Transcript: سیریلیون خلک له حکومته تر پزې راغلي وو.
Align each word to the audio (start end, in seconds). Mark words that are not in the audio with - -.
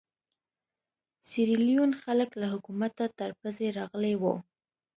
سیریلیون 1.27 1.91
خلک 2.01 2.29
له 2.41 2.47
حکومته 2.53 3.05
تر 3.19 3.29
پزې 3.39 3.67
راغلي 3.79 4.15
وو. 4.21 4.35